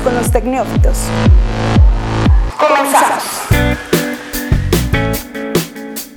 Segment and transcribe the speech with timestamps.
[0.00, 0.98] con los tecnófitos.
[2.58, 3.24] Comenzamos.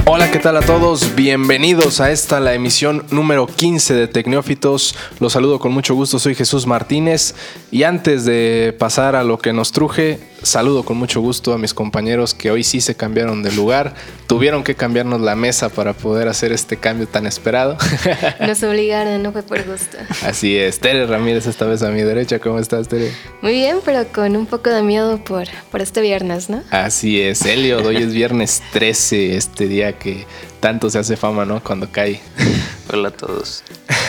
[0.06, 1.15] Hola, ¿qué tal a todos?
[1.15, 4.96] Bienvenidos a esta, la emisión número 15 de Tecnófitos.
[5.20, 7.36] Los saludo con mucho gusto, soy Jesús Martínez.
[7.72, 11.73] Y antes de pasar a lo que nos truje, saludo con mucho gusto a mis
[11.73, 13.94] compañeros que hoy sí se cambiaron de lugar.
[14.28, 17.77] Tuvieron que cambiarnos la mesa para poder hacer este cambio tan esperado.
[18.40, 19.98] Nos obligaron, no fue por gusto.
[20.23, 20.80] Así es.
[20.80, 22.40] Tere Ramírez esta vez a mi derecha.
[22.40, 23.12] ¿Cómo estás, Tere?
[23.41, 26.63] Muy bien, pero con un poco de miedo por, por este viernes, ¿no?
[26.71, 27.46] Así es.
[27.46, 30.26] Elio, hoy es viernes 13, este día que
[30.62, 31.62] tanto se hace fama, ¿no?
[31.62, 32.22] Cuando cae.
[32.94, 33.64] Hola a todos.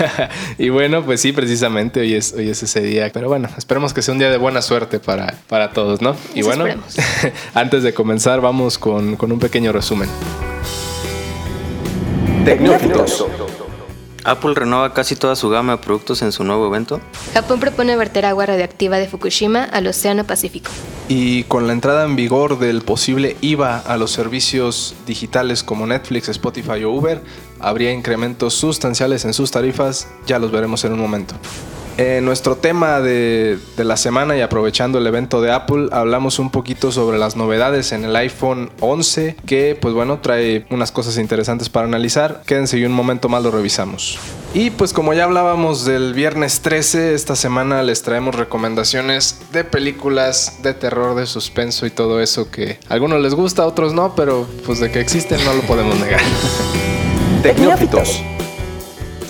[0.59, 3.11] y bueno, pues sí, precisamente hoy es, hoy es ese día.
[3.13, 6.15] Pero bueno, esperemos que sea un día de buena suerte para, para todos, ¿no?
[6.35, 6.67] Y Eso bueno,
[7.55, 10.09] antes de comenzar, vamos con, con un pequeño resumen.
[12.45, 13.27] Tecnófitos.
[14.25, 17.01] Apple renueva casi toda su gama de productos en su nuevo evento.
[17.35, 20.71] Japón propone verter agua radioactiva de Fukushima al Océano Pacífico.
[21.09, 26.29] Y con la entrada en vigor del posible IVA a los servicios digitales como Netflix,
[26.29, 27.21] Spotify o Uber,
[27.61, 31.35] habría incrementos sustanciales en sus tarifas, ya los veremos en un momento.
[31.99, 36.51] En nuestro tema de, de la semana y aprovechando el evento de Apple, hablamos un
[36.51, 41.69] poquito sobre las novedades en el iPhone 11, que pues bueno, trae unas cosas interesantes
[41.69, 42.43] para analizar.
[42.47, 44.19] Quédense y un momento más lo revisamos.
[44.55, 50.59] Y pues como ya hablábamos del viernes 13, esta semana les traemos recomendaciones de películas
[50.63, 54.15] de terror, de suspenso y todo eso que a algunos les gusta, a otros no,
[54.15, 56.21] pero pues de que existen no lo podemos negar.
[57.43, 58.23] Tecnófitos.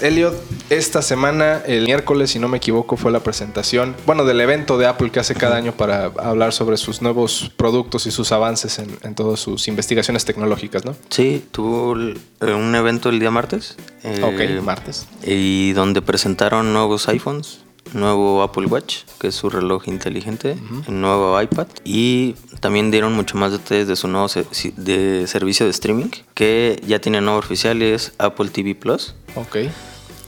[0.03, 0.35] Elliot,
[0.77, 4.87] esta semana, el miércoles, si no me equivoco, fue la presentación, bueno, del evento de
[4.87, 8.97] Apple que hace cada año para hablar sobre sus nuevos productos y sus avances en,
[9.03, 10.95] en todas sus investigaciones tecnológicas, ¿no?
[11.11, 13.77] Sí, tuvo eh, un evento el día martes.
[14.05, 15.07] eh, ok, martes.
[15.25, 17.61] Y donde presentaron nuevos iPhones,
[17.93, 20.57] nuevo Apple Watch, que es su reloj inteligente,
[20.89, 21.67] el nuevo iPad.
[21.85, 24.47] Y también dieron mucho más detalles de su nuevo se-
[24.77, 29.15] de servicio de streaming, que ya tiene nuevo oficial, y es Apple TV Plus.
[29.35, 29.57] Ok.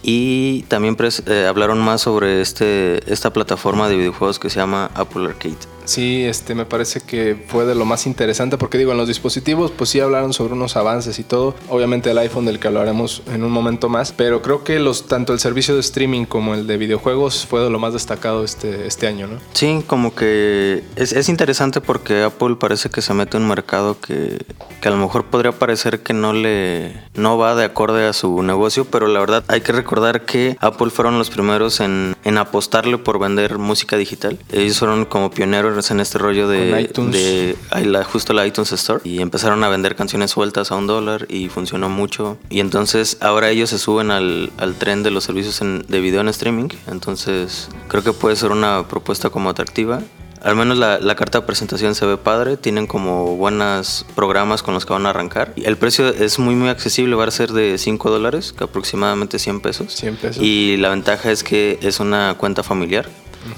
[0.06, 5.24] Y también eh, hablaron más sobre este, esta plataforma de videojuegos que se llama Apple
[5.24, 5.73] Arcade.
[5.84, 9.70] Sí, este me parece que fue de lo más interesante porque digo, en los dispositivos
[9.70, 13.44] pues sí hablaron sobre unos avances y todo, obviamente el iPhone del que hablaremos en
[13.44, 16.76] un momento más, pero creo que los tanto el servicio de streaming como el de
[16.76, 19.38] videojuegos fue de lo más destacado este, este año, ¿no?
[19.52, 24.00] Sí, como que es, es interesante porque Apple parece que se mete en un mercado
[24.00, 24.38] que,
[24.80, 28.42] que a lo mejor podría parecer que no le no va de acorde a su
[28.42, 32.98] negocio, pero la verdad hay que recordar que Apple fueron los primeros en, en apostarle
[32.98, 34.38] por vender música digital.
[34.52, 37.12] Ellos fueron como pioneros en este rollo de, iTunes.
[37.12, 41.26] de la- justo la iTunes Store y empezaron a vender canciones sueltas a un dólar
[41.28, 42.38] y funcionó mucho.
[42.50, 46.20] Y entonces ahora ellos se suben al, al tren de los servicios en- de video
[46.20, 46.68] en streaming.
[46.86, 50.00] Entonces creo que puede ser una propuesta como atractiva.
[50.42, 54.74] Al menos la, la carta de presentación se ve padre, tienen como buenos programas con
[54.74, 55.54] los que van a arrancar.
[55.56, 59.38] Y el precio es muy muy accesible, va a ser de 5 dólares, que aproximadamente
[59.38, 59.94] 100 pesos.
[59.94, 60.42] 100 pesos.
[60.42, 63.08] Y la ventaja es que es una cuenta familiar.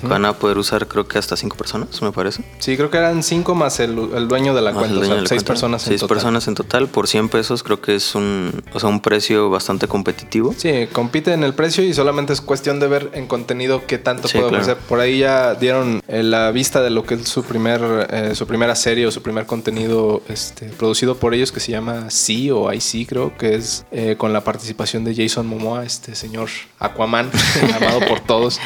[0.02, 2.42] Van a poder usar creo que hasta 5 personas, me parece.
[2.58, 5.16] Sí, creo que eran cinco más el, el dueño de la Más cuenta, o sea,
[5.18, 5.46] seis cuenta.
[5.46, 6.16] personas en Seis total.
[6.16, 9.88] personas en total por 100 pesos creo que es un, o sea, un precio bastante
[9.88, 10.54] competitivo.
[10.56, 14.28] Sí, compite en el precio y solamente es cuestión de ver en contenido qué tanto
[14.28, 14.62] Sí, puede claro.
[14.64, 14.82] ofrecer.
[14.88, 18.46] Por ahí ya dieron eh, la vista de lo que es su primer eh, su
[18.46, 22.72] primera serie o su primer contenido este, producido por ellos que se llama Sí o
[22.72, 26.48] IC creo que es eh, con la participación de Jason Momoa, este señor
[26.78, 27.30] Aquaman,
[27.76, 28.58] amado por todos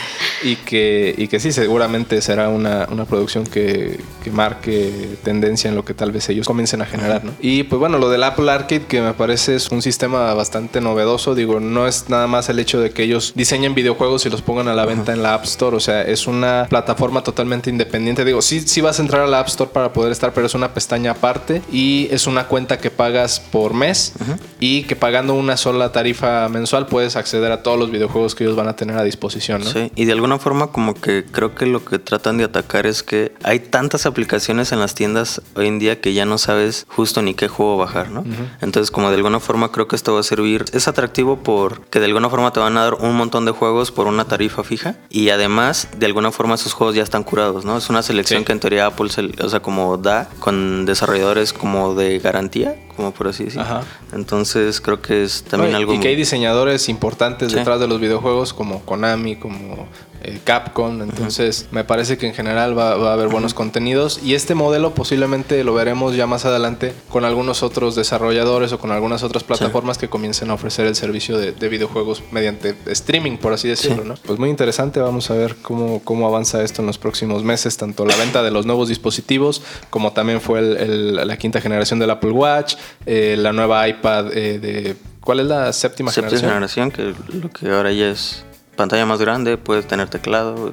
[0.43, 5.77] y que, y que sí, seguramente será una, una producción que, que marque tendencia en
[5.77, 7.33] lo que tal vez ellos comiencen a generar, ¿no?
[7.41, 11.35] Y pues bueno, lo del Apple Arcade que me parece es un sistema bastante novedoso,
[11.35, 14.69] digo, no es nada más el hecho de que ellos diseñen videojuegos y los pongan
[14.69, 18.43] a la venta en la App Store, o sea, es una plataforma totalmente independiente, digo,
[18.43, 20.75] sí, sí vas a entrar a la App Store para poder estar, pero es una
[20.75, 24.13] pestaña aparte y es una cuenta que pagas por mes
[24.59, 28.57] y que pagando una sola tarifa mensual puedes acceder a todos los videojuegos que ellos
[28.57, 29.71] van a tener a disposición, ¿no?
[29.71, 33.03] Sí, y de alguna forma como que creo que lo que tratan de atacar es
[33.03, 37.23] que hay tantas aplicaciones en las tiendas hoy en día que ya no sabes justo
[37.23, 38.25] ni qué juego bajar, ¿no?
[38.61, 42.07] Entonces como de alguna forma creo que esto va a servir, es atractivo porque de
[42.07, 45.31] alguna forma te van a dar un montón de juegos por una tarifa fija y
[45.31, 47.77] además de alguna forma esos juegos ya están curados, ¿no?
[47.77, 48.45] Es una selección Sí.
[48.47, 53.13] que en teoría Apple, se- o sea, como da con desarrolladores como de garantía, como
[53.13, 53.63] por así decirlo.
[53.63, 53.83] Ajá.
[54.13, 57.59] Entonces creo que es también No, y- algo y que hay diseñadores importantes Sí.
[57.59, 59.89] detrás de los videojuegos como Konami, como
[60.23, 61.01] eh, Capcom.
[61.01, 64.21] Entonces, me parece que en general va, va a haber buenos contenidos.
[64.23, 68.91] Y este modelo posiblemente lo veremos ya más adelante con algunos otros desarrolladores o con
[68.91, 73.55] algunas otras plataformas que comiencen a ofrecer el servicio de, de videojuegos mediante streaming, por
[73.55, 74.03] así decirlo.
[74.03, 74.09] Sí.
[74.09, 74.15] ¿no?
[74.27, 75.01] Pues muy interesante.
[75.01, 78.51] Vamos a ver cómo, cómo avanza esto en los próximos meses, tanto la venta de
[78.51, 82.75] los nuevos dispositivos, como también fue el- el- la quinta generación del Apple Watch,
[83.07, 84.97] eh, la nueva iPad eh, de.
[85.21, 86.91] ¿Cuál es la séptima, Séptima generación?
[86.91, 88.43] generación, que lo que ahora ya es
[88.77, 90.73] pantalla más grande, puedes tener teclado,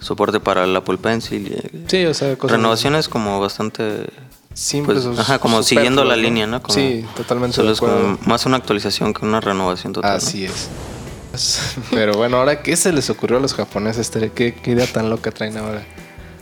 [0.00, 1.48] soporte para el Apple Pencil.
[1.48, 4.06] y- Sí, o sea, cosas Renovaciones como bastante
[4.52, 5.04] simples.
[5.04, 6.62] pues, ajá, como siguiendo la línea, ¿no?
[6.62, 7.56] Como- sí, totalmente.
[7.56, 10.10] Solo de es como más una actualización que una renovación total.
[10.12, 10.16] ¿no?
[10.18, 10.68] Así es.
[11.90, 14.10] Pero bueno, ahora, ¿qué se les ocurrió a los japoneses?
[14.34, 15.82] ¿Qué, qué idea tan loca traen ahora?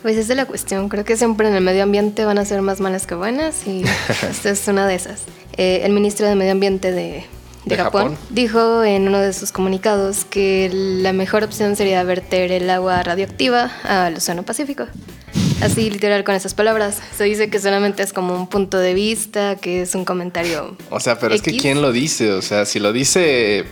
[0.02, 0.88] Pues esa es la cuestión.
[0.88, 3.84] Creo que siempre en el medio ambiente van a ser más malas que buenas y
[4.31, 5.22] esta es una de esas.
[5.56, 7.25] Eh, el ministro de Medio Ambiente de, de
[7.64, 8.19] ¿De Japón, Japón?
[8.31, 13.70] dijo en uno de sus comunicados que la mejor opción sería verter el agua radioactiva
[13.84, 14.87] al Océano Pacífico.
[15.62, 16.99] Así literal con esas palabras.
[17.16, 20.76] Se dice que solamente es como un punto de vista, que es un comentario.
[20.90, 21.62] O sea, pero es que X.
[21.62, 22.32] ¿quién lo dice?
[22.32, 23.64] O sea, si lo dice,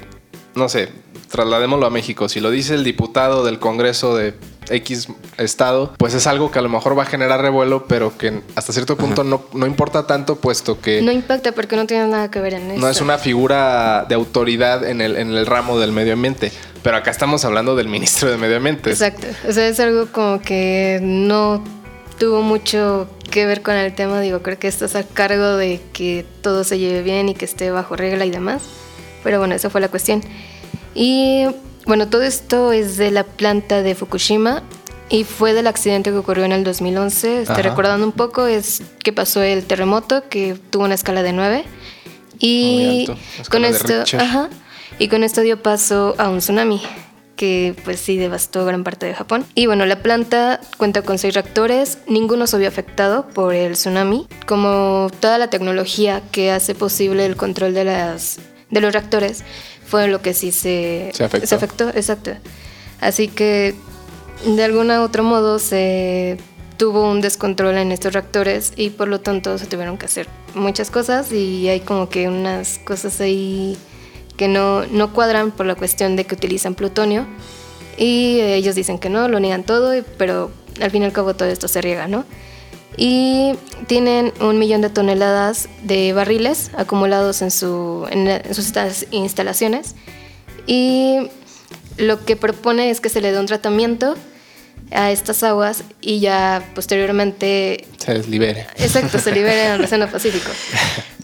[0.54, 0.90] no sé,
[1.30, 2.28] trasladémoslo a México.
[2.28, 4.34] Si lo dice el diputado del Congreso de
[4.68, 5.08] X
[5.38, 8.72] estado, pues es algo que a lo mejor va a generar revuelo, pero que hasta
[8.72, 12.40] cierto punto no, no importa tanto, puesto que No impacta porque no tiene nada que
[12.40, 12.80] ver en eso.
[12.80, 16.52] no es una figura de autoridad en el, en el ramo del medio ambiente.
[16.82, 18.90] Pero acá estamos hablando del ministro de Medio Ambiente.
[18.90, 19.26] Exacto.
[19.46, 21.62] O sea, es algo como que no
[22.18, 24.20] tuvo mucho que ver con el tema.
[24.20, 27.70] Digo, creo que estás a cargo de que todo se lleve bien y que esté
[27.70, 28.62] bajo regla y demás.
[29.22, 30.22] Pero bueno, esa fue la cuestión.
[30.94, 31.46] Y
[31.86, 34.62] bueno, todo esto es de la planta de Fukushima
[35.08, 37.42] y fue del accidente que ocurrió en el 2011.
[37.42, 37.62] Este, Ajá.
[37.62, 41.64] recordando un poco, es que pasó el terremoto que tuvo una escala de 9.
[41.64, 41.68] Muy
[42.38, 43.06] Y
[43.50, 44.48] con esto, ajá,
[44.98, 46.80] y con esto dio paso a un tsunami
[47.40, 49.46] que pues sí devastó gran parte de Japón.
[49.54, 54.26] Y bueno, la planta cuenta con seis reactores, ninguno se vio afectado por el tsunami,
[54.46, 59.42] como toda la tecnología que hace posible el control de, las, de los reactores
[59.90, 61.56] fue lo que sí se, Se afectó.
[61.56, 62.31] afectó, exacto.
[63.00, 63.75] Así que
[64.46, 66.38] de alguna u otro modo se
[66.76, 70.90] tuvo un descontrol en estos reactores y por lo tanto se tuvieron que hacer muchas
[70.90, 73.76] cosas y hay como que unas cosas ahí
[74.37, 77.26] que no, no cuadran por la cuestión de que utilizan plutonio
[77.98, 80.50] y ellos dicen que no, lo niegan todo, pero
[80.81, 82.25] al fin y al cabo todo esto se riega, ¿no?
[83.02, 83.55] Y
[83.87, 88.70] tienen un millón de toneladas de barriles acumulados en, su, en, la- en sus
[89.11, 89.94] instalaciones
[90.67, 91.17] y
[91.97, 94.17] lo que propone es que se le dé un tratamiento
[94.93, 98.67] a estas aguas y ya posteriormente Se les libere.
[98.76, 100.50] Exacto, se libera en el Océano Pacífico.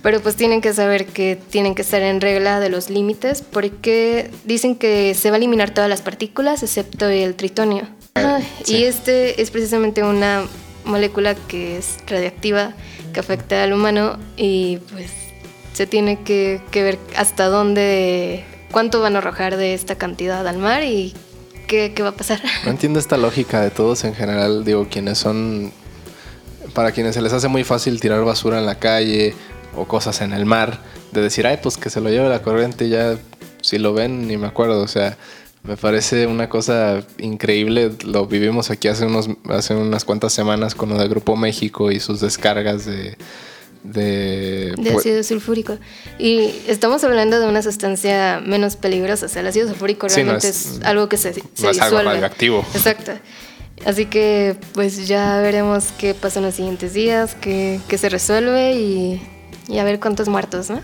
[0.03, 4.31] Pero pues tienen que saber que tienen que estar en regla de los límites porque
[4.45, 7.87] dicen que se va a eliminar todas las partículas excepto el tritonio.
[8.65, 8.77] Sí.
[8.77, 10.45] Y este es precisamente una
[10.87, 12.73] molécula que es radiactiva,
[13.13, 15.11] que afecta al humano y pues
[15.73, 20.85] se tiene que, ver hasta dónde, cuánto van a arrojar de esta cantidad al mar
[20.85, 21.13] y
[21.67, 22.41] qué, qué va a pasar.
[22.65, 25.73] No entiendo esta lógica de todos en general, digo, quienes son,
[26.73, 29.35] para quienes se les hace muy fácil tirar basura en la calle
[29.77, 30.81] o cosas en el mar,
[31.13, 33.19] de decir, ay, pues que se lo lleve la corriente, ya
[33.61, 35.19] si lo ven, ni me acuerdo, o sea,
[35.67, 40.89] me parece una cosa increíble, lo vivimos aquí hace, unos, hace unas cuantas semanas con
[40.91, 43.17] lo de Grupo México y sus descargas de...
[43.83, 45.79] de, De pues, ácido sulfúrico.
[46.19, 49.27] Y estamos hablando de una sustancia menos peligrosa.
[49.27, 51.71] O sea, el ácido sulfúrico Sí, no realmente es- es, algo que se, se no
[51.71, 52.65] es algo radioactivo.
[52.75, 53.13] Exacto.
[53.85, 58.75] Así que pues ya veremos qué pasa en los siguientes días, qué, qué se resuelve
[58.75, 59.23] y,
[59.69, 60.77] y a ver cuántos muertos, ¿no?
[60.77, 60.83] ¿no?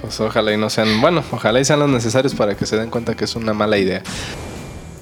[0.00, 2.90] Pues ojalá y no sean, bueno, ojalá y sean los necesarios para que se den
[2.90, 4.02] cuenta que es una mala idea.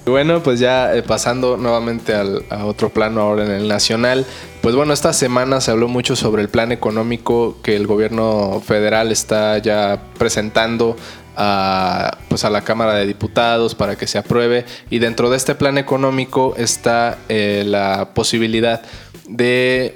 [0.07, 4.27] Y bueno, pues ya eh, pasando nuevamente al- a otro plano ahora en el nacional,
[4.61, 9.11] pues bueno, esta semana se habló mucho sobre el plan económico que el gobierno federal
[9.13, 10.97] está ya presentando
[11.37, 15.55] a, pues a la Cámara de Diputados para que se apruebe y dentro de este
[15.55, 18.83] plan económico está eh, la posibilidad
[19.27, 19.95] de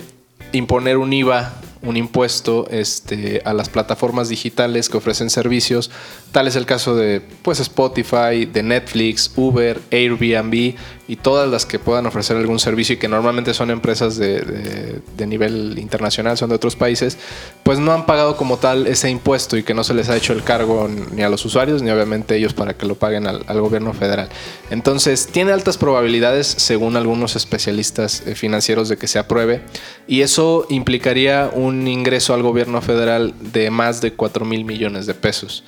[0.53, 1.53] imponer un IVA,
[1.83, 5.91] un impuesto este, a las plataformas digitales que ofrecen servicios.
[6.33, 10.75] Tal es el caso de pues, Spotify, de Netflix, Uber, Airbnb
[11.09, 15.79] y todas las que puedan ofrecer algún servicio y que normalmente son empresas de, nivel
[15.79, 17.17] internacional, son de otros países,
[17.63, 20.35] pues no han pagado como tal ese impuesto y que no se les ha hecho
[20.35, 23.95] el cargo ni a los usuarios ni obviamente ellos para que lo paguen al, gobierno
[23.95, 24.29] federal.
[24.71, 29.63] Entonces tiene altas probabilidades, según algunos especialistas eh, financieros, de que se apruebe
[30.07, 35.15] y eso implicaría un ingreso al gobierno federal de más de 4 mil millones de
[35.15, 35.65] pesos.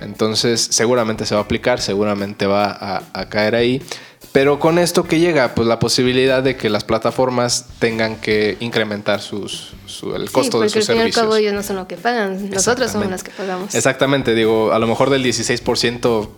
[0.00, 3.82] Entonces seguramente se va a aplicar, seguramente va a caer ahí.
[4.32, 9.20] Pero con esto que llega, pues la posibilidad de que las plataformas tengan que incrementar
[9.20, 11.22] sus, su- el costo sí, de porque sus al fin y al servicios.
[11.22, 13.74] cabo ellos no son lo que pagan, nosotros somos las que pagamos.
[13.74, 16.28] Exactamente, digo, a lo mejor del 16%,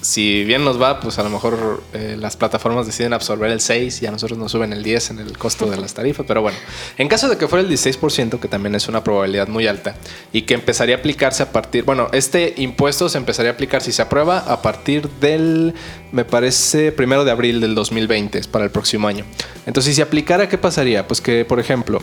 [0.00, 4.02] si bien nos va, pues a lo mejor eh, las plataformas deciden absorber el 6
[4.02, 6.24] y a nosotros nos suben el 10 en el costo de las tarifas.
[6.26, 6.56] Pero bueno,
[6.96, 9.94] en caso de que fuera el 16%, que también es una probabilidad muy alta,
[10.32, 13.92] y que empezaría a aplicarse a partir, bueno, este impuesto se empezaría a aplicar si
[13.92, 15.74] se aprueba a partir del,
[16.12, 19.24] me parece, primero de abril del 2020, es para el próximo año.
[19.66, 21.06] Entonces, si se aplicara, ¿qué pasaría?
[21.06, 22.02] Pues que, por ejemplo,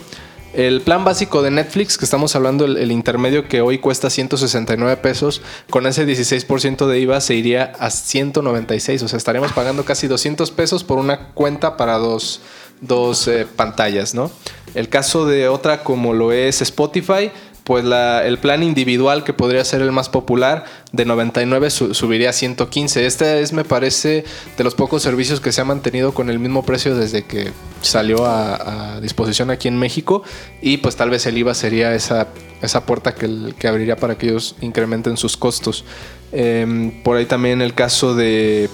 [0.54, 5.42] el plan básico de Netflix, que estamos hablando, el, intermedio que hoy cuesta 169 pesos,
[5.68, 9.02] con ese 16% de IVA se iría a 196.
[9.02, 12.40] O sea, estaríamos pagando casi 200 pesos por una cuenta para dos,
[12.80, 14.30] dos, eh, pantallas, ¿no?
[14.74, 17.30] El caso de otra como lo es Spotify,
[17.68, 22.32] pues el plan individual que podría ser el más popular de 99 su- subiría a
[22.32, 23.04] 115.
[23.04, 24.24] Este es, me parece,
[24.56, 28.24] de los pocos servicios que se ha mantenido con el mismo precio desde que salió
[28.24, 30.22] a, disposición aquí en México
[30.62, 32.28] y pues tal vez el IVA sería esa,
[32.62, 35.84] esa puerta que, que abriría para que ellos incrementen sus costos.
[36.32, 38.70] Em, por ahí también el caso de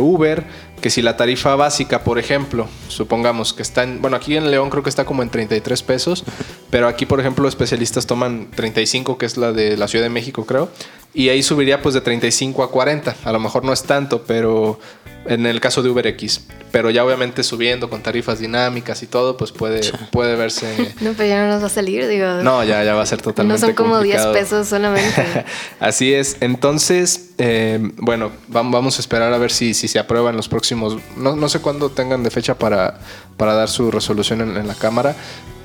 [0.00, 0.42] Uber,
[0.84, 4.68] que si la tarifa básica, por ejemplo, supongamos que está en, bueno, aquí en León
[4.68, 6.24] creo que está como en 33 pesos,
[6.68, 10.44] pero aquí, por ejemplo, especialistas toman 35, que es la de la Ciudad de México,
[10.44, 10.68] creo,
[11.14, 13.16] y ahí subiría pues de 35 a 40.
[13.24, 14.78] A lo mejor no es tanto, pero
[15.26, 16.40] en el caso de UberX,
[16.70, 20.94] pero ya obviamente subiendo con tarifas dinámicas y todo, pues puede, puede verse...
[21.00, 22.26] No, pero ya no nos va a salir, digo.
[22.42, 24.32] No, ya, ya va a ser totalmente No son como 10 complicado.
[24.32, 25.44] pesos solamente.
[25.80, 26.36] Así es.
[26.40, 30.48] Entonces, eh, bueno, vam- vamos a esperar a ver si, si se aprueba en los
[30.48, 30.98] próximos.
[31.16, 32.98] No, no sé cuándo tengan de fecha para,
[33.36, 35.14] para dar su resolución en, en la Cámara,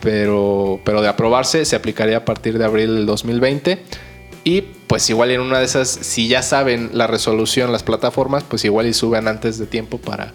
[0.01, 3.83] pero, pero de aprobarse se aplicaría a partir de abril del 2020.
[4.43, 8.65] Y pues igual en una de esas, si ya saben la resolución, las plataformas, pues
[8.65, 10.33] igual y suben antes de tiempo para,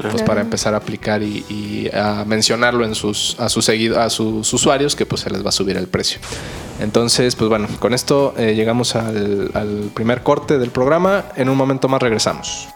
[0.00, 4.10] pues, para empezar a aplicar y, y a mencionarlo en sus, a, sus seguido, a
[4.10, 6.20] sus usuarios que pues se les va a subir el precio.
[6.78, 11.24] Entonces, pues bueno, con esto eh, llegamos al, al primer corte del programa.
[11.34, 12.68] En un momento más regresamos.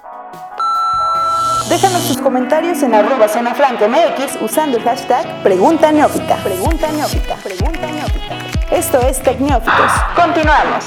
[1.71, 6.43] Déjanos tus comentarios en arroba zona MX usando el hashtag Pregunta Neófita.
[6.43, 7.37] Pregunta Neófita.
[7.37, 8.39] Pregunta Neófita.
[8.73, 9.93] Esto es Tecneófitos.
[10.17, 10.85] Continuamos.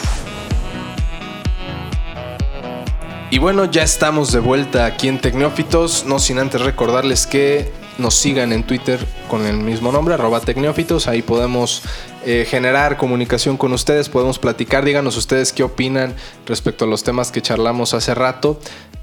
[3.31, 8.15] Y bueno, ya estamos de vuelta aquí en Tecneófitos, no sin antes recordarles que nos
[8.15, 11.83] sigan en Twitter con el mismo nombre, arroba Tecneófitos, ahí podemos
[12.25, 16.13] eh, generar comunicación con ustedes, podemos platicar, díganos ustedes qué opinan
[16.45, 18.59] respecto a los temas que charlamos hace rato.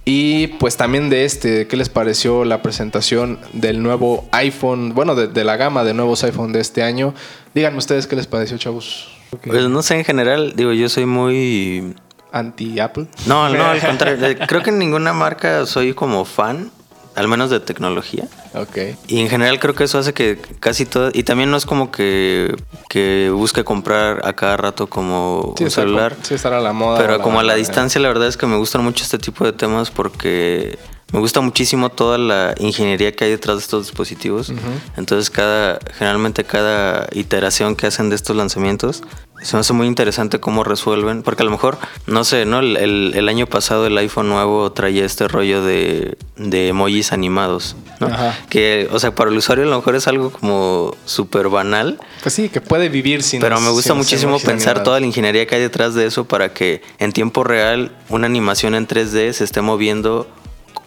[0.06, 4.94] Y pues también de este, ¿qué les pareció la presentación del nuevo iPhone?
[4.94, 7.14] Bueno, de, de la gama de nuevos iPhone de este año.
[7.54, 9.08] Díganme ustedes qué les pareció, chavos.
[9.44, 11.94] Pues no sé, en general, digo, yo soy muy...
[12.32, 13.06] Anti-Apple.
[13.26, 14.36] No, no, al contrario.
[14.46, 16.70] Creo que en ninguna marca soy como fan,
[17.14, 18.24] al menos de tecnología.
[18.54, 18.78] Ok.
[19.08, 21.10] Y en general creo que eso hace que casi todo...
[21.12, 22.54] Y también no es como que,
[22.88, 26.16] que busque comprar a cada rato como Sí, un celular.
[26.22, 26.98] sí, estar a la moda.
[26.98, 29.52] Pero como a la distancia, la verdad es que me gustan mucho este tipo de
[29.52, 30.78] temas porque
[31.12, 34.52] me gusta muchísimo toda la ingeniería que hay detrás de estos dispositivos.
[34.96, 39.02] Entonces, cada, generalmente cada iteración que hacen de estos lanzamientos
[39.42, 41.22] se me hace muy interesante cómo resuelven.
[41.22, 42.58] Porque a lo mejor, no sé, ¿no?
[42.60, 47.74] El, el- el año pasado el iPhone nuevo traía este rollo de, de emojis animados,
[48.00, 48.08] ¿no?
[48.08, 48.38] Ajá.
[48.50, 51.98] Que, o sea, para el usuario a lo mejor es algo como súper banal.
[52.22, 53.40] Pues sí, que puede vivir sin.
[53.40, 54.84] Pero me gusta muchísimo pensar animados.
[54.84, 58.74] toda la ingeniería que hay detrás de eso para que en tiempo real una animación
[58.74, 60.28] en 3D se esté moviendo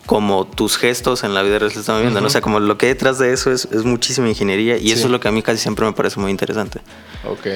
[0.05, 2.19] como tus gestos en la vida real se están moviendo.
[2.21, 2.27] ¿no?
[2.27, 4.91] O sea, como lo que hay detrás de eso es, es muchísima ingeniería y Sí.
[4.93, 6.79] eso es lo que a mí casi siempre me parece muy interesante.
[7.27, 7.47] Ok.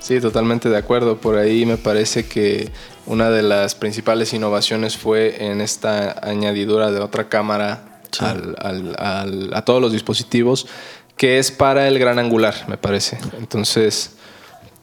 [0.00, 1.18] Sí, totalmente de acuerdo.
[1.18, 2.70] Por ahí me parece que
[3.06, 8.24] una de las principales innovaciones fue en esta añadidura de otra cámara Sí.
[8.24, 10.66] al- al- al- a todos los dispositivos,
[11.16, 13.18] que es para el gran angular, me parece.
[13.38, 14.12] Entonces,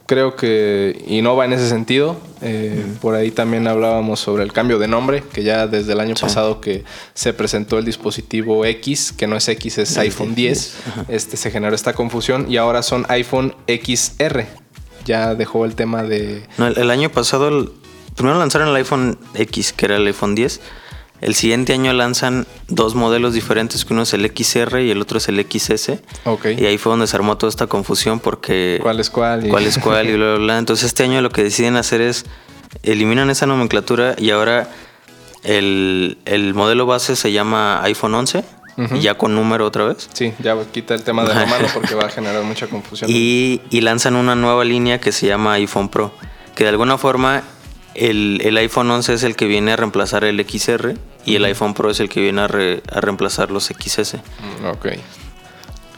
[0.08, 2.18] creo que innova en ese sentido.
[2.42, 6.16] Eh, Por ahí también hablábamos sobre el cambio de nombre, que ya desde el año
[6.16, 6.22] Sí.
[6.24, 6.84] pasado que
[7.14, 10.76] se presentó el dispositivo X, que no es X, es iPhone 10,
[11.08, 14.46] este, se generó esta confusión y ahora son iPhone XR.
[15.06, 16.44] Ya dejó el tema de...
[16.58, 17.72] No, el, el año pasado, el-
[18.16, 20.62] primero lanzaron el iPhone X, que era el iPhone 10.
[21.22, 25.18] El siguiente año lanzan dos modelos diferentes, que uno es el XR y el otro
[25.18, 25.94] es el XS.
[26.26, 26.46] Ok.
[26.58, 28.80] Y ahí fue donde se armó toda esta confusión porque...
[28.82, 29.46] ¿Cuál es cuál?
[29.46, 30.58] Y- cuál es cuál y bla, bla, bla.
[30.58, 32.26] Entonces este año lo que deciden hacer es
[32.84, 34.70] eliminan esa nomenclatura y ahora
[35.44, 38.44] el, el modelo base se llama iPhone 11,
[38.78, 38.96] Ujú.
[38.98, 40.10] ya con número otra vez.
[40.14, 43.10] Sí, ya quita el tema de romano porque va a generar mucha confusión.
[43.14, 46.12] Y, y lanzan una nueva línea que se llama iPhone Pro,
[46.56, 47.44] que de alguna forma
[47.96, 51.74] el, el iPhone 11 es el que viene a reemplazar el XR y el iPhone
[51.74, 54.16] Pro es el que viene a, re- a reemplazar los XS.
[54.62, 54.88] Mm, Ok.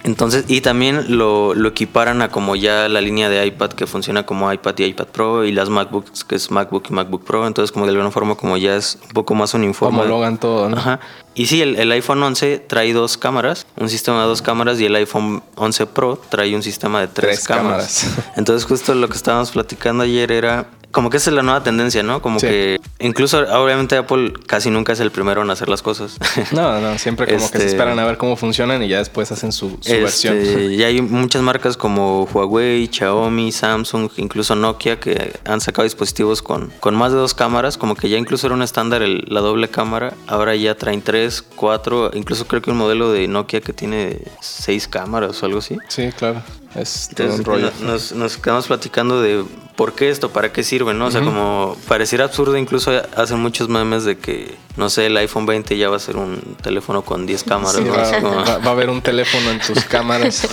[0.04, 4.25] Entonces, y también lo, lo equiparan a como ya la línea de iPad que funciona
[4.25, 7.46] como iPad y iPad Pro y las MacBooks que es MacBook y MacBook Pro.
[7.46, 10.00] Entonces, como de alguna forma, como ya es un poco más uniforme.
[10.00, 10.77] Homologan todo, ¿no?
[10.77, 11.01] Ajá.
[11.36, 14.86] Y sí, el, el iPhone 11 trae dos cámaras, un sistema de dos cámaras y
[14.86, 18.04] el iPhone 11 Pro trae un sistema de tres, Tres cámaras.
[18.06, 18.38] cámaras.
[18.38, 22.01] Entonces, justo lo que estábamos platicando ayer era como que esa es la nueva tendencia,
[22.03, 22.22] ¿no?
[22.22, 22.48] Como Sí.
[22.48, 26.17] que incluso obviamente Apple casi nunca es el primero en hacer las cosas.
[26.51, 29.32] No, no, siempre como que se Este- esperan a ver cómo funcionan y ya después
[29.32, 30.38] hacen su, su versión.
[30.38, 36.41] Este, y hay muchas marcas como Huawei, Xiaomi, Samsung, incluso Nokia que han sacado dispositivos
[36.41, 39.41] con, con más de dos cámaras, como que ya incluso era un estándar el- la
[39.41, 43.74] doble cámara, ahora ya traen tres, cuatro, incluso creo que un modelo de Nokia que
[43.74, 45.77] tiene seis cámaras o algo así.
[45.89, 46.41] Sí, claro.
[46.75, 47.71] Es todo un rollo.
[47.81, 49.43] nos, nos quedamos platicando de
[49.75, 51.07] por qué esto, para qué sirve, ¿no?
[51.07, 55.45] O sea, como pareciera absurdo, incluso hacen muchos memes de que, no sé, el iPhone
[55.45, 57.75] 20 ya va a ser un teléfono con 10 cámaras.
[57.77, 57.93] Sí, ¿no?
[57.93, 60.47] va, como- va- va a haber un teléfono en tus cámaras.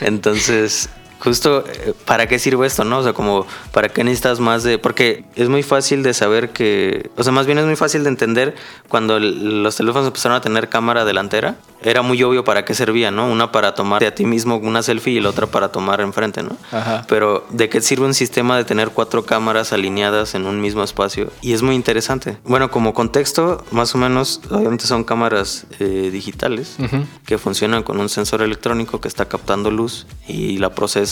[0.00, 0.88] Entonces,
[1.20, 2.98] justo, eh, ¿para qué sirve esto, no?
[2.98, 4.78] O sea, como, ¿para qué necesitas más de...?
[4.78, 7.10] Porque es muy fácil de saber que...
[7.16, 8.54] O sea, más bien es muy fácil de entender
[8.88, 11.56] cuando los teléfonos empezaron a tener cámara delantera.
[11.82, 13.30] Era muy obvio para qué servía, ¿no?
[13.30, 16.42] Una para tomar de a ti mismo una selfie y la otra para tomar enfrente,
[16.42, 16.56] ¿no?
[16.72, 17.04] Ajá.
[17.08, 21.30] Pero ¿de qué sirve un sistema de tener cuatro cámaras alineadas en un mismo espacio?
[21.40, 22.36] Y es muy interesante.
[22.44, 27.06] Bueno, como contexto, más o menos, obviamente son cámaras eh, digitales Ujú.
[27.24, 31.09] que funcionan con un sensor electrónico que está captando luz y la procesa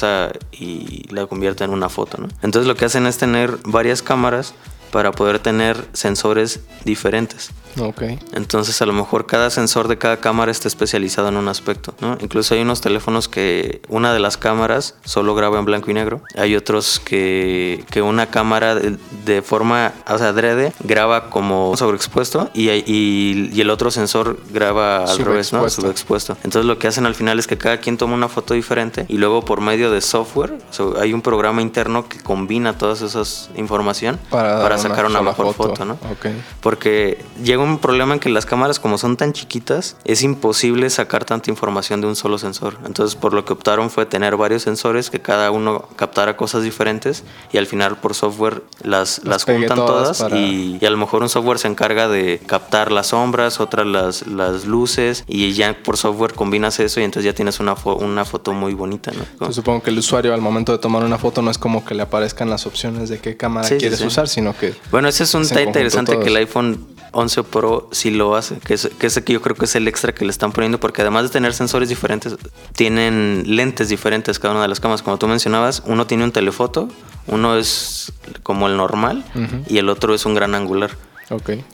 [0.52, 2.28] y la convierte en una foto, ¿no?
[2.42, 4.54] Entonces lo que hacen es tener varias cámaras
[4.90, 7.50] para poder tener sensores diferentes.
[7.78, 8.02] Ok.
[8.32, 12.16] Entonces a lo mejor cada sensor de cada cámara está especializado en un aspecto, ¿no?
[12.20, 16.23] Incluso hay unos teléfonos que una de las cámaras solo graba en blanco y negro.
[16.37, 22.50] Hay otros que, que una cámara de, de forma, o sea, adrede, graba como sobreexpuesto
[22.54, 25.68] y, y, y el otro sensor graba al revés, ¿no?
[25.68, 26.37] Subexpuesto.
[26.44, 29.18] Entonces lo que hacen al final es que cada quien toma una foto diferente y
[29.18, 33.50] luego por medio de software, o sea, hay un programa interno que combina todas esas
[33.56, 35.94] información Para, sacar una mejor foto, ¿no?
[35.94, 36.26] Ok.
[36.61, 41.26] Porque llega un problema en que las cámaras, como son tan chiquitas, es imposible sacar
[41.26, 42.78] tanta información de un solo sensor.
[42.87, 47.24] Entonces, por lo que optaron fue tener varios sensores que cada uno captara cosas diferentes
[47.52, 50.96] y al final por software las, las, juntan todas todas, para- y, y a lo
[50.96, 55.76] mejor un software se encarga de captar las sombras, otras las, las luces y ya
[55.83, 59.46] por software combinas eso y entonces ya tienes una, fo- una foto muy bonita, ¿no?
[59.48, 61.94] Yo supongo que el usuario al momento de tomar una foto no es como que
[61.94, 64.07] le aparezcan las opciones de qué cámara Sí, sí, quieres sí.
[64.07, 68.11] usar, sino que Bueno, ese es un detalle interesante que el iPhone 11 Pro sí
[68.11, 70.31] lo hace, que es, que ese que yo creo que es el extra que le
[70.31, 72.37] están poniendo, porque además de tener sensores diferentes,
[72.75, 75.03] tienen lentes diferentes cada una de las cámaras.
[75.03, 76.88] Como tú mencionabas, uno tiene un telefoto,
[77.27, 79.64] uno es como el normal Ujú.
[79.68, 80.90] y el otro es un gran angular.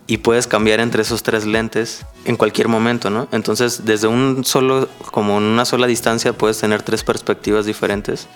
[0.09, 3.29] Y puedes cambiar entre esos tres lentes en cualquier momento, ¿no?
[3.31, 8.27] Entonces, desde un solo, como en una sola distancia, puedes tener tres perspectivas diferentes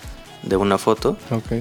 [0.42, 1.16] de una foto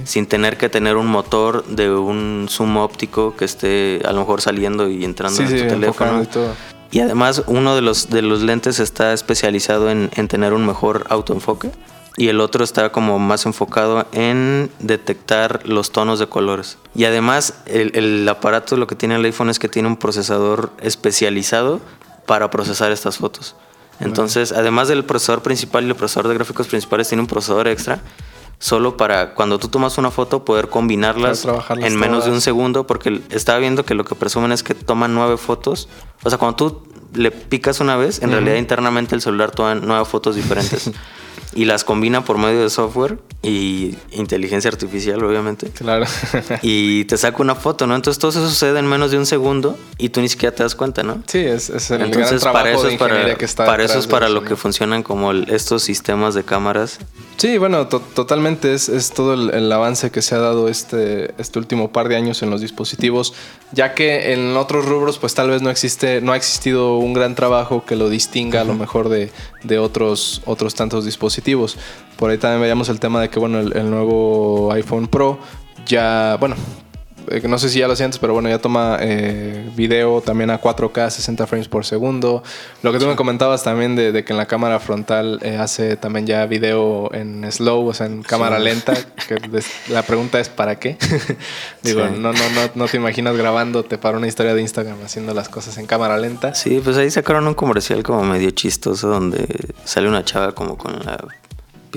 [0.05, 4.41] sin tener que tener un motor de un zoom óptico que esté a lo mejor
[4.41, 6.23] saliendo y entrando Sí, en sí, tu teléfono.
[6.23, 6.53] y todo.
[6.91, 11.05] Y además uno de los, de los lentes está especializado en, en tener un mejor
[11.09, 11.69] autoenfoque
[12.15, 16.77] y el otro está como más enfocado en detectar los tonos de colores.
[16.95, 20.71] Y además el, el aparato lo que tiene el iPhone es que tiene un procesador
[20.81, 21.79] especializado
[22.25, 23.55] para procesar estas fotos.
[23.99, 27.99] Entonces, además del procesador principal y el procesador de gráficos principales, tiene un procesador extra
[28.59, 31.47] solo para cuando tú tomas una foto poder combinarlas
[31.79, 35.13] en menos de un segundo porque estaba viendo que lo que presumen es que toman
[35.13, 35.87] nueve fotos.
[36.23, 40.05] O sea, cuando tú le picas una vez, en realidad internamente el celular toma nueve
[40.05, 40.91] fotos diferentes
[41.57, 45.67] y las combina por medio de software y inteligencia artificial, obviamente.
[45.71, 46.05] Claro.
[46.61, 47.95] Y te saca una foto, ¿no?
[47.95, 50.75] Entonces todo eso sucede en menos de un segundo y tú ni siquiera te das
[50.75, 51.21] cuenta, ¿no?
[51.27, 53.83] sí, es, es el gran Entonces trabajo para eso es para, ingeniería que está para
[53.83, 56.99] eso es para lo que funcionan como el- estos sistemas de cámaras
[57.37, 61.33] Sí, bueno, to- totalmente es, es todo el, el avance que se ha dado este,
[61.37, 63.33] este último par de años en los dispositivos,
[63.71, 67.35] ya que en otros rubros pues tal vez no existe, no ha existido un gran
[67.35, 69.31] trabajo que lo distinga a lo mejor de,
[69.63, 71.46] de otros, otros tantos dispositivos.
[72.17, 75.39] Por ahí también veíamos el tema de que bueno, el, nuevo iPhone Pro
[75.85, 76.55] ya, bueno,
[77.29, 80.61] eh, no sé si ya lo antes, pero bueno, ya toma eh, video también a
[80.61, 82.43] 4K, 60 frames por segundo.
[82.83, 85.97] Lo que tú me comentabas también de, de que en la cámara frontal eh, hace
[85.97, 88.93] también ya video en slow, o sea, en cámara lenta.
[89.27, 89.37] Que
[89.89, 90.97] la pregunta es ¿para qué?
[91.83, 92.13] Digo, Sí.
[92.19, 95.77] no, no, no, no te imaginas grabándote para una historia de Instagram haciendo las cosas
[95.77, 96.53] en cámara lenta.
[96.53, 99.45] Sí, pues ahí sacaron un comercial como medio chistoso donde
[99.83, 101.17] sale una chava como con la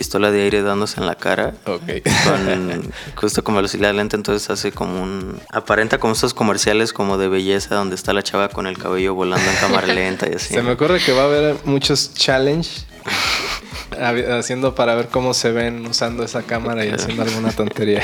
[0.00, 1.52] pistola de aire dándose en la cara.
[1.66, 1.82] Ok.
[2.24, 5.38] Con, justo con velocidad lenta, entonces hace como un...
[5.52, 9.50] Aparenta como estos comerciales como de belleza donde está la chava con el cabello volando
[9.50, 10.54] en cámara lenta y así.
[10.54, 12.86] Se me ocurre que va a haber muchos challenge
[14.30, 18.02] haciendo para ver cómo se ven usando esa cámara y haciendo alguna tontería.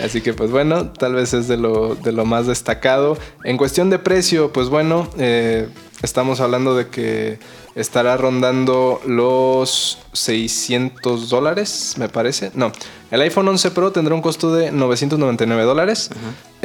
[0.00, 3.18] Así que pues bueno, tal vez es de lo, de lo más destacado.
[3.42, 5.66] En cuestión de precio, pues bueno, eh,
[6.02, 7.40] estamos hablando de que
[7.74, 12.50] estará rondando los 600 dólares, me parece.
[12.54, 12.72] No,
[13.10, 16.10] el iPhone 11 Pro tendrá un costo de 999 dólares.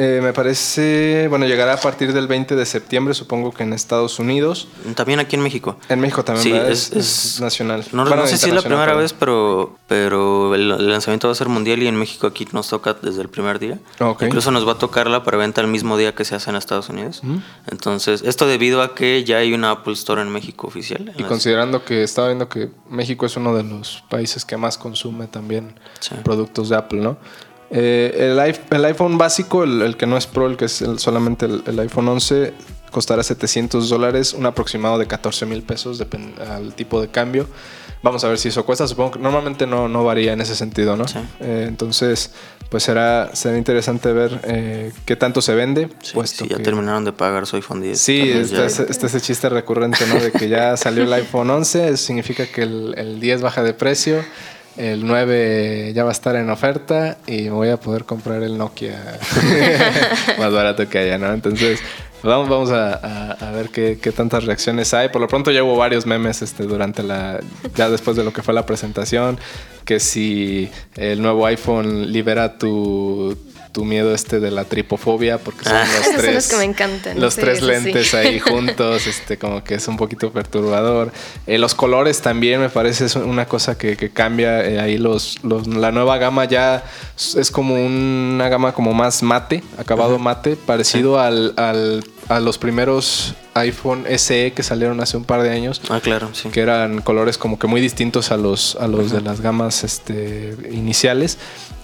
[0.00, 4.20] Eh, me parece, bueno, llegará a partir del 20 de septiembre, supongo que en Estados
[4.20, 4.68] Unidos.
[4.94, 5.76] También aquí en México.
[5.88, 7.84] En México también, Sí, Es, es- es nacional.
[7.92, 11.32] No, Bueno, no sé si es la primera vez, pero, pero el, el lanzamiento va
[11.32, 13.78] a ser mundial y en México aquí nos toca desde el primer día.
[13.98, 14.22] Ok.
[14.22, 16.88] Incluso nos va a tocar la preventa el mismo día que se hace en Estados
[16.90, 17.22] Unidos.
[17.68, 20.97] Entonces, esto debido a que ya hay una Apple Store en México oficial.
[20.98, 24.78] Y las- considerando que estaba viendo que México es uno de los países que más
[24.78, 26.14] consume también Sí.
[26.24, 27.16] productos de Apple, ¿no?
[27.70, 30.80] Eh, el, iP- el iPhone básico, el, el que no es Pro, el que es
[30.82, 32.54] el- solamente el, iPhone 11,
[32.90, 36.02] costará 700 dólares, un aproximado de 14 mil pesos
[36.50, 37.46] al tipo de cambio.
[38.02, 38.86] Vamos a ver si eso cuesta.
[38.86, 41.06] Supongo que normalmente no, no varía en ese sentido, ¿no?
[41.08, 41.18] Sí.
[41.40, 42.30] Eh, entonces,
[42.70, 45.88] pues será, será interesante ver eh, qué tanto se vende.
[46.02, 47.98] Sí, puesto sí, ya que- terminaron de pagar su iPhone 10.
[48.00, 50.14] Sí, está ese, está ese chiste recurrente, ¿no?
[50.20, 53.74] De que ya salió el iPhone 11, eso significa que el, el 10 baja de
[53.74, 54.24] precio,
[54.76, 59.18] el 9 ya va a estar en oferta y voy a poder comprar el Nokia
[60.38, 61.32] más barato que haya, ¿no?
[61.32, 61.80] Entonces,
[62.22, 65.08] vamos, vamos a, ver qué, qué tantas reacciones hay.
[65.08, 67.40] Por lo pronto ya hubo varios memes este, durante la,
[67.74, 69.38] ya después de lo que fue la presentación,
[69.84, 73.36] que si el nuevo iPhone libera tu
[73.72, 75.84] tu miedo este de la tripofobia porque son Ah.
[75.84, 77.64] los Esos son tres los que me encantan, los sí, tres sí.
[77.66, 81.12] lentes ahí juntos, este, como que es un poquito perturbador.
[81.46, 84.64] Eh, los colores también me parece es una cosa que, que cambia.
[84.64, 86.82] eh, ahí los, los- la nueva gama ya
[87.16, 92.58] es es como una gama como más mate, acabado mate, parecido al, al- a los
[92.58, 95.80] primeros iPhone SE que salieron hace un par de años.
[95.88, 96.48] Ah, claro, sí.
[96.50, 100.54] Que eran colores como que muy distintos a los, a los de las gamas este,
[100.70, 101.38] iniciales.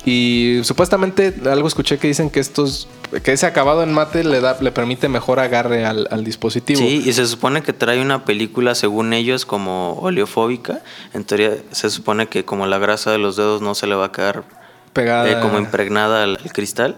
[0.06, 2.88] Y supuestamente algo escuché que dicen que estos,
[3.22, 6.78] que ese acabado en mate le da, le permite mejor agarre al, al dispositivo.
[6.78, 10.82] Sí, y se supone que trae una película, según ellos, como oleofóbica.
[11.14, 14.06] En teoría, se supone que como la grasa de los dedos no se le va
[14.06, 14.44] a quedar
[14.92, 15.30] Pegada.
[15.30, 16.96] eh, como impregnada al, al cristal.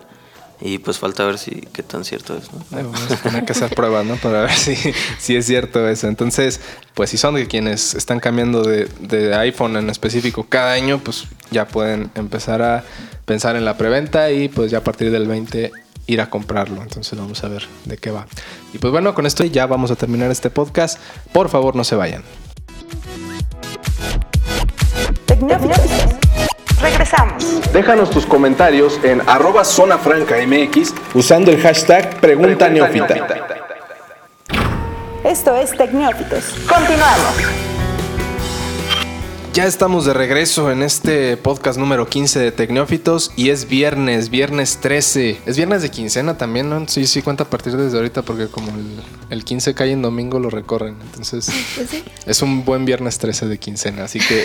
[0.60, 2.64] Y pues falta ver si qué tan cierto es, ¿no?
[2.72, 4.16] Ay, Vamos a tener que hacer pruebas, ¿no?
[4.16, 4.74] Para ver si,
[5.18, 6.08] si es cierto eso.
[6.08, 6.60] Entonces,
[6.94, 11.24] pues si son de quienes están cambiando de, de iPhone en específico cada año, pues
[11.50, 12.84] ya pueden empezar a
[13.26, 15.72] pensar en la preventa y pues ya a partir del 20
[16.06, 16.82] ir a comprarlo.
[16.82, 18.26] Entonces vamos a ver de qué va.
[18.72, 20.98] Y pues bueno, con esto ya vamos a terminar este podcast.
[21.32, 22.22] Por favor, no se vayan.
[27.06, 27.72] Regresamos.
[27.72, 33.14] Déjanos tus comentarios en arroba zona franca MX usando el hashtag Pregunta Neófita.
[35.22, 36.54] Esto es Tecnófitos.
[36.68, 37.65] Continuamos.
[39.56, 44.80] Ya estamos de regreso en este podcast número 15 de Tecnófitos y es viernes, viernes
[44.82, 45.38] 13.
[45.46, 46.86] Es viernes de quincena también, ¿no?
[46.88, 50.38] Sí, sí, cuenta a partir desde ahorita porque como el, el 15 cae en domingo
[50.40, 50.96] lo recorren.
[51.00, 54.44] Entonces Pues sí, es un buen viernes 13 de quincena, así que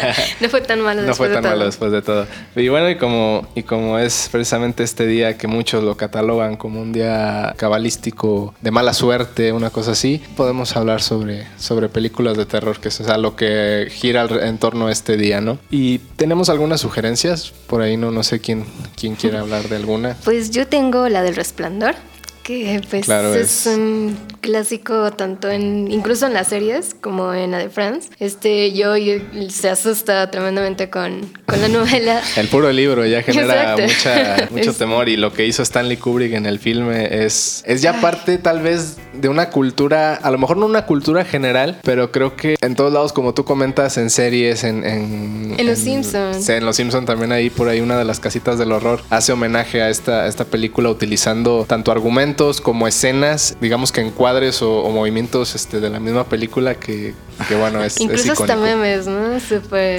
[0.40, 1.50] no fue tan malo no fue tan de todo.
[1.50, 2.26] malo después de todo.
[2.54, 6.80] Y bueno, y como, y como es precisamente este día que muchos lo catalogan como
[6.80, 12.46] un día cabalístico de mala suerte, una cosa así, podemos hablar sobre, sobre películas de
[12.46, 15.58] terror, que es o sea, lo que gira al- en torno a este día, ¿no?
[15.70, 18.64] Y tenemos algunas sugerencias, por ahí no, no sé quién,
[18.96, 20.16] quién quiere hablar de alguna.
[20.24, 21.94] Pues yo tengo la del resplandor,
[22.42, 27.52] que pues Claro, es, es- un clásico tanto en, incluso en las series como en
[27.52, 28.10] la de Friends.
[28.18, 29.14] Este, yo, yo-
[29.50, 32.20] se asusta tremendamente con, con la novela.
[32.36, 36.46] El puro libro ya genera mucha, mucho temor y lo que hizo Stanley Kubrick en
[36.46, 40.66] el filme es, es ya parte tal vez de una cultura, a lo mejor no
[40.66, 44.84] una cultura general, pero creo que en todos lados, como tú comentas, en series, en...
[44.84, 46.42] En, En Los Simpson.
[46.42, 49.32] Sí, en Los Simpson también ahí por ahí una de las casitas del horror hace
[49.32, 54.80] homenaje a esta, a esta película utilizando tanto argumentos como escenas, digamos que encuadres o,
[54.82, 57.14] o movimientos este, de la misma película que,
[57.48, 58.62] que bueno, es, es Incluso hasta icónico.
[58.78, 59.38] memes, ¿no?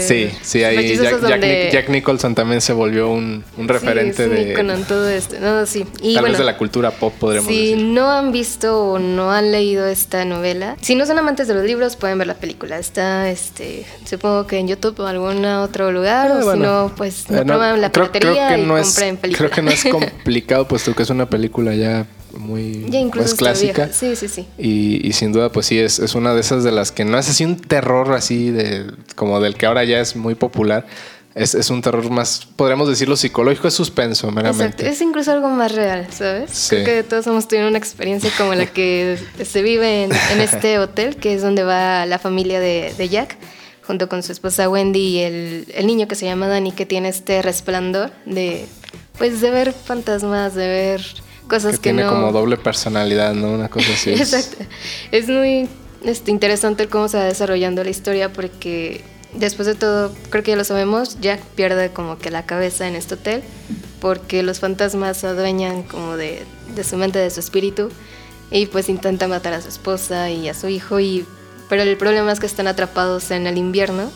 [0.01, 4.15] Sí, sí, ahí Jack, Jack donde- Nic- Jack Nicholson también se volvió un, un referente
[4.15, 5.35] sí, es un de en todo esto.
[5.39, 5.85] No, sí.
[6.01, 7.85] Y tal bueno, vez de la cultura pop, podríamos si decir.
[7.85, 11.63] no han visto o no han leído esta novela, si no son amantes de los
[11.63, 12.77] libros, pueden ver la película.
[12.77, 17.29] Está, este, supongo que en YouTube o algún otro lugar, Eh, o si no, pues
[17.29, 19.37] no eh, no, prueban la piratería creo que y no es- compren película.
[19.49, 23.35] Creo que no es complicado, puesto que es una película ya muy Ya incluso pues,
[23.39, 23.85] clásica.
[23.85, 23.93] vieja.
[23.93, 24.47] Sí, sí, sí.
[24.57, 27.17] Y, y sin duda, pues sí, es, es una de esas de las que no
[27.17, 30.85] es así un terror así de como del que ahora ya es muy popular.
[31.35, 34.35] Es, es un terror más, podríamos decirlo, psicológico, es suspenso, Exacto.
[34.35, 34.87] meramente.
[34.87, 36.51] Es incluso algo más real, ¿sabes?
[36.51, 36.75] Sí.
[36.75, 40.77] Creo que todos hemos tenido una experiencia como la que se vive en, en este
[40.77, 43.35] hotel, que es donde va la familia de, de Jack,
[43.81, 47.09] junto con su esposa Wendy y el, el niño que se llama Danny, que tiene
[47.09, 48.67] este resplandor de,
[49.17, 51.01] pues, de ver fantasmas, de ver
[51.47, 52.11] cosas que que, tiene no...
[52.11, 53.51] como doble personalidad, ¿no?
[53.51, 54.11] Una cosa así.
[54.11, 54.63] Exacto.
[55.11, 55.67] Es muy
[56.03, 59.01] este, interesante cómo se va desarrollando la historia porque
[59.33, 62.95] después de todo, creo que ya lo sabemos, Jack pierde como que la cabeza en
[62.95, 63.43] este hotel
[63.99, 66.43] porque los fantasmas se adueñan como de,
[66.75, 67.89] de su mente, de su espíritu
[68.51, 71.25] y pues intenta matar a su esposa y a su hijo y
[71.69, 74.11] pero el problema es que están atrapados en el invierno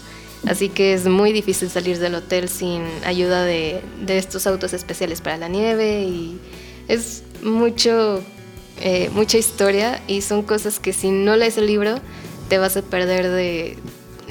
[0.45, 5.21] así que es muy difícil salir del hotel sin ayuda de, de estos autos especiales
[5.21, 6.39] para la nieve y
[6.87, 8.21] es mucho
[8.81, 11.99] eh, mucha historia y son cosas que si no lees el libro
[12.49, 13.77] te vas a perder de,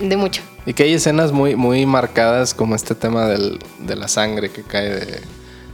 [0.00, 0.42] de mucho.
[0.64, 4.62] Y que hay escenas muy, muy marcadas como este tema del, de la sangre que
[4.62, 5.20] cae de...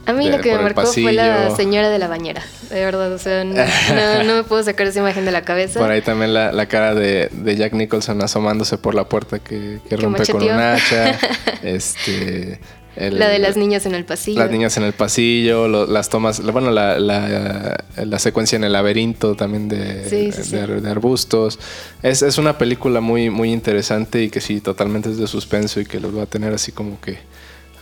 [0.05, 3.11] A mí de- lo que me marcó fue la señora de la bañera, de verdad,
[3.13, 5.79] o sea, no, no- no me puedo sacar esa imagen de la cabeza.
[5.79, 9.79] Por ahí también la, la cara de, de Jack Nicholson asomándose por la puerta que,
[9.87, 11.17] que rompe con un hacha.
[11.63, 12.59] este,
[12.95, 14.39] el- la de las niñas en el pasillo.
[14.39, 18.73] Las niñas en el pasillo, lo- las tomas, bueno, la, la, la secuencia en el
[18.73, 20.55] laberinto también de, Sí, sí, sí.
[20.55, 21.59] de- de arbustos.
[22.01, 25.85] Es, es una película muy, muy interesante y que sí, totalmente es de suspenso y
[25.85, 27.17] que los va a tener así como que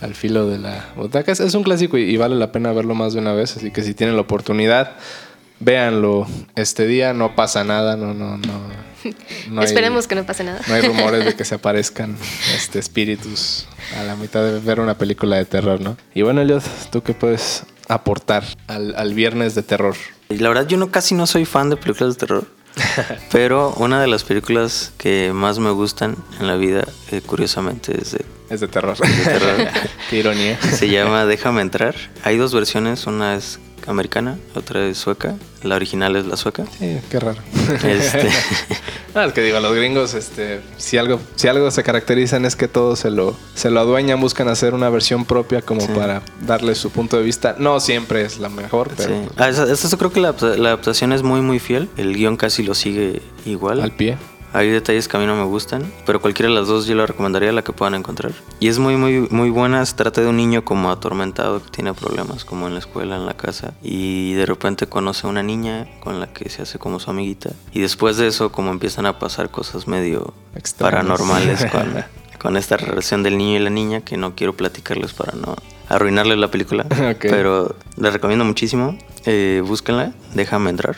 [0.00, 1.30] al filo de la butaca.
[1.30, 3.70] Es, es un clásico y, y vale la pena verlo más de una vez, así
[3.70, 4.92] que si tienen la oportunidad,
[5.60, 8.91] véanlo este día, no pasa nada, no, no, no.
[9.50, 10.60] No hay- Esperemos que no pase nada.
[10.68, 12.16] no hay rumores de que se aparezcan
[12.56, 13.66] este, espíritus
[13.98, 15.96] a la mitad de ver una película de terror, ¿no?
[16.14, 19.96] Y bueno, Eliot, ¿tú qué puedes aportar al, al viernes de terror?
[20.30, 22.46] Y la verdad yo no casi no soy fan de películas de terror.
[23.30, 28.12] pero una de las películas que más me gustan en la vida, eh, curiosamente, es
[28.12, 28.96] de, Es de terror.
[28.96, 29.68] de terror.
[30.10, 30.58] qué ironía.
[30.60, 31.94] Se llama Déjame entrar.
[32.24, 35.34] Hay dos versiones, una es americana, otra es sueca.
[35.62, 36.64] La original es la sueca.
[36.78, 37.38] Sí, qué raro.
[37.84, 38.28] Este,
[39.14, 42.66] Ah, es que digo, los gringos, este, si algo, si algo se caracterizan es que
[42.66, 45.88] todos se lo, se lo adueñan, buscan hacer una versión propia como Sí.
[45.94, 47.54] para darle su punto de vista.
[47.58, 49.28] No siempre es la mejor, pero sí.
[49.36, 51.90] Ah, esa- creo que la, la adaptación es muy muy fiel.
[51.98, 53.82] El guion casi lo sigue igual.
[53.82, 54.16] al pie.
[54.52, 57.06] Hay detalles que a mí no me gustan, pero cualquiera de las dos yo la
[57.06, 58.32] recomendaría la que puedan encontrar.
[58.60, 59.84] Y es muy, muy, muy buena.
[59.86, 63.26] Se trata de un niño como atormentado que tiene problemas, como en la escuela, en
[63.26, 63.74] la casa.
[63.82, 67.50] Y de repente conoce a una niña con la que se hace como su amiguita.
[67.72, 70.34] Y después de eso, como empiezan a pasar cosas medio
[70.78, 72.04] paranormales con,
[72.38, 75.56] con esta relación del niño y la niña, que no quiero platicarles para no
[75.88, 76.86] arruinarles la película.
[77.12, 77.20] Ok.
[77.20, 78.96] Pero la recomiendo muchísimo.
[79.24, 80.96] Eh, búsquenla, déjame entrar.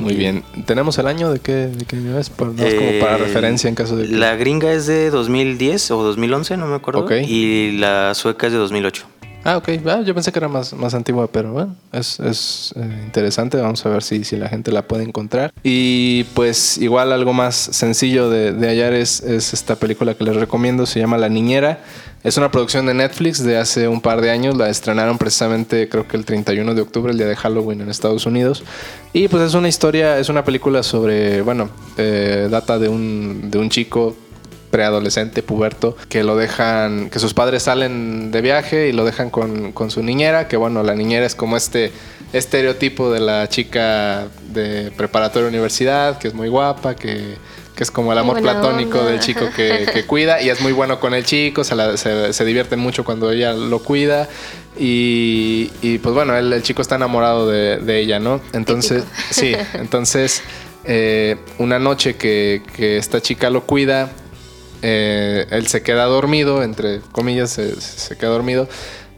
[0.00, 0.42] Muy bien.
[0.66, 2.30] ¿Tenemos el año de qué, de qué año es?
[2.38, 4.14] No es como para Eh, referencia en caso de que...
[4.16, 7.00] La gringa es de 2010 o 2011, no me acuerdo.
[7.00, 7.12] Ok.
[7.26, 9.06] Y la sueca es de 2008.
[9.42, 9.68] Ah, ok.
[9.86, 13.56] Ah, yo pensé que era más, más antigua, pero bueno, es, es, eh, interesante.
[13.56, 15.50] Vamos a ver si, si la gente la puede encontrar.
[15.62, 20.36] Y pues igual algo más sencillo de, de hallar es, es esta película que les
[20.36, 20.84] recomiendo.
[20.84, 21.78] Se llama La Niñera.
[22.22, 24.54] Es una producción de Netflix de hace un par de años.
[24.54, 28.26] La estrenaron precisamente creo que el 31 de octubre, el día de Halloween en Estados
[28.26, 28.62] Unidos.
[29.14, 33.56] Y pues es una historia, es una película sobre, bueno, eh, data de un, de
[33.56, 34.14] un chico
[34.70, 39.72] preadolescente, puberto, que lo dejan, que sus padres salen de viaje y lo dejan con,
[39.72, 41.90] con su niñera, que bueno, la niñera es como este
[42.34, 47.36] estereotipo de la chica de preparatoria universidad, que es muy guapa, que,
[47.80, 49.10] que es como el amor platónico onda.
[49.12, 52.34] del chico que, que cuida y es muy bueno con el chico, se, la- se,
[52.34, 54.28] se divierten mucho cuando ella lo cuida
[54.78, 58.42] y, y, pues bueno, el, el chico está enamorado de, de ella, ¿no?
[58.52, 60.42] Entonces, sí, entonces
[60.84, 64.10] eh, una noche que, que esta chica lo cuida,
[64.82, 68.68] eh, él se queda dormido, entre comillas, se, se queda dormido.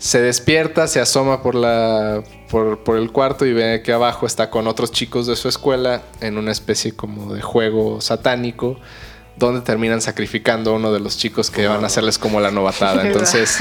[0.03, 4.51] Se despierta, se asoma por, la, por, por el cuarto y ve que abajo está
[4.51, 8.81] con otros chicos de su escuela en una especie como de juego satánico
[9.37, 13.03] donde terminan sacrificando a uno de los chicos que van a hacerles como la novatada.
[13.07, 13.61] Entonces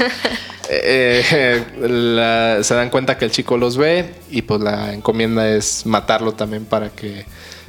[0.68, 5.48] eh, eh, la- se dan cuenta que el chico los ve y pues la encomienda
[5.48, 7.24] es matarlo también para que...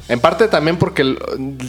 [0.09, 1.15] En parte también porque